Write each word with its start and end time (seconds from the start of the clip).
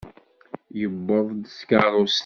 Yuweḍ-d 0.79 1.43
s 1.49 1.57
tkeṛṛust. 1.59 2.17